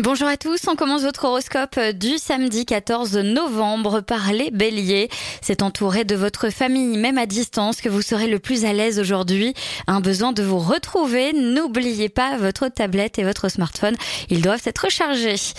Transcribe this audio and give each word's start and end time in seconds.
Bonjour 0.00 0.26
à 0.26 0.38
tous, 0.38 0.68
on 0.68 0.74
commence 0.74 1.02
votre 1.02 1.26
horoscope 1.26 1.78
du 1.78 2.16
samedi 2.16 2.64
14 2.64 3.18
novembre 3.18 4.00
par 4.00 4.32
les 4.32 4.50
béliers. 4.50 5.10
C'est 5.42 5.62
entouré 5.62 6.04
de 6.06 6.16
votre 6.16 6.48
famille, 6.48 6.96
même 6.96 7.18
à 7.18 7.26
distance, 7.26 7.82
que 7.82 7.90
vous 7.90 8.00
serez 8.00 8.26
le 8.26 8.38
plus 8.38 8.64
à 8.64 8.72
l'aise 8.72 8.98
aujourd'hui. 8.98 9.52
Un 9.86 10.00
besoin 10.00 10.32
de 10.32 10.42
vous 10.42 10.58
retrouver, 10.58 11.34
n'oubliez 11.34 12.08
pas 12.08 12.38
votre 12.38 12.68
tablette 12.68 13.18
et 13.18 13.22
votre 13.22 13.50
smartphone, 13.50 13.94
ils 14.30 14.40
doivent 14.40 14.62
être 14.64 14.86
rechargés. 14.86 15.52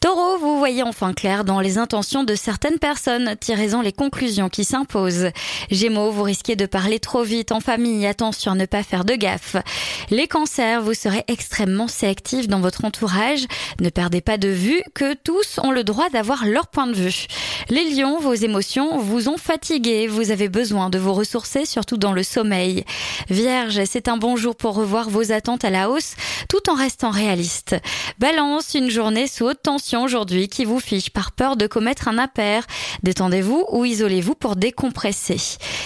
Taureau, 0.00 0.38
vous 0.38 0.56
voyez 0.56 0.84
enfin 0.84 1.12
clair 1.12 1.44
dans 1.44 1.58
les 1.58 1.76
intentions 1.76 2.22
de 2.22 2.36
certaines 2.36 2.78
personnes, 2.78 3.34
tirez-en 3.40 3.82
les 3.82 3.92
conclusions 3.92 4.48
qui 4.48 4.64
s'imposent. 4.64 5.30
Gémeaux, 5.72 6.12
vous 6.12 6.22
risquez 6.22 6.54
de 6.54 6.66
parler 6.66 7.00
trop 7.00 7.24
vite 7.24 7.50
en 7.50 7.58
famille, 7.58 8.06
attention 8.06 8.52
à 8.52 8.54
ne 8.54 8.66
pas 8.66 8.84
faire 8.84 9.04
de 9.04 9.14
gaffe. 9.14 9.56
Les 10.10 10.28
cancers, 10.28 10.80
vous 10.80 10.94
serez 10.94 11.24
extrêmement 11.26 11.88
sélectifs 11.88 12.46
dans 12.46 12.60
votre 12.60 12.84
entourage, 12.84 13.46
ne 13.80 13.88
perdez 13.90 14.20
pas 14.20 14.38
de 14.38 14.48
vue 14.48 14.82
que 14.94 15.14
tous 15.14 15.58
ont 15.62 15.70
le 15.70 15.84
droit 15.84 16.08
d'avoir 16.10 16.46
leur 16.46 16.68
point 16.68 16.86
de 16.86 16.94
vue. 16.94 17.26
Les 17.68 17.84
lions, 17.90 18.18
vos 18.18 18.34
émotions 18.34 18.98
vous 18.98 19.28
ont 19.28 19.36
fatigué, 19.36 20.06
vous 20.06 20.30
avez 20.30 20.48
besoin 20.48 20.90
de 20.90 20.98
vous 20.98 21.12
ressourcer, 21.12 21.64
surtout 21.64 21.96
dans 21.96 22.12
le 22.12 22.22
sommeil. 22.22 22.84
Vierge, 23.28 23.84
c'est 23.84 24.08
un 24.08 24.16
bon 24.16 24.36
jour 24.36 24.56
pour 24.56 24.74
revoir 24.74 25.08
vos 25.08 25.32
attentes 25.32 25.64
à 25.64 25.70
la 25.70 25.90
hausse, 25.90 26.14
tout 26.48 26.70
en 26.70 26.74
restant 26.74 27.10
réaliste. 27.10 27.76
Balance, 28.18 28.74
une 28.74 28.90
journée 28.90 29.26
sous 29.26 29.44
haute 29.46 29.62
tension 29.62 30.02
aujourd'hui 30.02 30.48
qui 30.48 30.64
vous 30.64 30.80
fiche 30.80 31.10
par 31.10 31.32
peur 31.32 31.56
de 31.56 31.66
commettre 31.66 32.08
un 32.08 32.18
impair. 32.18 32.66
Détendez-vous 33.02 33.66
ou 33.70 33.84
isolez-vous 33.84 34.34
pour 34.34 34.56
décompresser. 34.56 35.36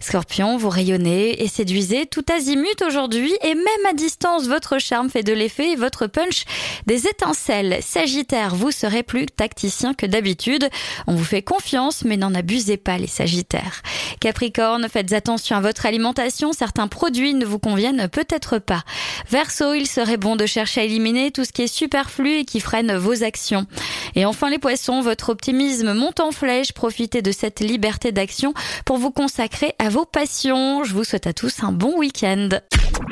Scorpion, 0.00 0.56
vous 0.56 0.68
rayonnez 0.68 1.42
et 1.42 1.48
séduisez 1.48 2.06
tout 2.06 2.24
azimut 2.30 2.82
aujourd'hui 2.86 3.32
et 3.42 3.54
même 3.54 3.86
à 3.88 3.94
distance, 3.94 4.46
votre 4.46 4.78
charme 4.78 5.10
fait 5.10 5.22
de 5.22 5.32
l'effet 5.32 5.72
et 5.72 5.76
votre 5.76 6.06
punch 6.06 6.44
des 6.86 7.06
étincelles. 7.06 7.77
Sagittaire, 7.80 8.54
vous 8.54 8.70
serez 8.70 9.02
plus 9.02 9.26
tacticien 9.26 9.94
que 9.94 10.06
d'habitude. 10.06 10.68
On 11.06 11.14
vous 11.14 11.24
fait 11.24 11.42
confiance, 11.42 12.04
mais 12.04 12.16
n'en 12.16 12.34
abusez 12.34 12.76
pas 12.76 12.98
les 12.98 13.06
Sagittaires. 13.06 13.82
Capricorne, 14.20 14.88
faites 14.88 15.12
attention 15.12 15.56
à 15.56 15.60
votre 15.60 15.86
alimentation, 15.86 16.52
certains 16.52 16.88
produits 16.88 17.34
ne 17.34 17.44
vous 17.44 17.58
conviennent 17.58 18.08
peut-être 18.08 18.58
pas. 18.58 18.84
Verseau, 19.30 19.74
il 19.74 19.86
serait 19.86 20.16
bon 20.16 20.36
de 20.36 20.46
chercher 20.46 20.80
à 20.80 20.84
éliminer 20.84 21.30
tout 21.30 21.44
ce 21.44 21.52
qui 21.52 21.62
est 21.62 21.72
superflu 21.72 22.38
et 22.38 22.44
qui 22.44 22.60
freine 22.60 22.96
vos 22.96 23.22
actions. 23.22 23.66
Et 24.14 24.24
enfin 24.24 24.50
les 24.50 24.58
poissons, 24.58 25.00
votre 25.00 25.30
optimisme 25.30 25.92
monte 25.92 26.20
en 26.20 26.32
flèche, 26.32 26.72
profitez 26.72 27.22
de 27.22 27.32
cette 27.32 27.60
liberté 27.60 28.12
d'action 28.12 28.54
pour 28.84 28.98
vous 28.98 29.10
consacrer 29.10 29.74
à 29.78 29.88
vos 29.88 30.04
passions. 30.04 30.84
Je 30.84 30.92
vous 30.92 31.04
souhaite 31.04 31.26
à 31.26 31.32
tous 31.32 31.62
un 31.62 31.72
bon 31.72 31.98
week-end. 31.98 32.48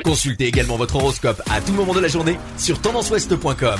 Consultez 0.03 0.45
également 0.45 0.77
votre 0.77 0.95
horoscope 0.95 1.41
à 1.49 1.61
tout 1.61 1.73
moment 1.73 1.93
de 1.93 1.99
la 1.99 2.07
journée 2.07 2.37
sur 2.57 2.79
tendanceouest.com. 2.81 3.79